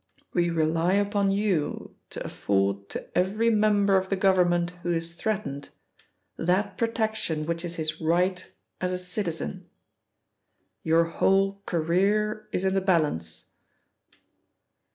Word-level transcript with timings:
We 0.33 0.49
rely 0.49 0.93
upon 0.93 1.29
you 1.29 1.93
to 2.09 2.25
afford 2.25 2.89
to 2.89 3.15
every 3.15 3.51
member 3.51 3.97
of 3.97 4.09
the 4.09 4.15
Government 4.15 4.71
who 4.81 4.89
is 4.89 5.13
threatened, 5.13 5.69
that 6.37 6.75
protection 6.75 7.45
which 7.45 7.63
is 7.63 7.75
his 7.75 8.01
right 8.01 8.51
as 8.81 8.91
a 8.91 8.97
citizen. 8.97 9.69
Your 10.81 11.03
whole 11.03 11.61
career 11.67 12.49
is 12.51 12.63
in 12.63 12.73
the 12.73 12.81
balance." 12.81 13.51